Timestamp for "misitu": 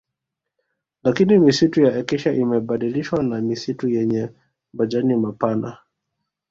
1.39-1.81, 3.41-3.89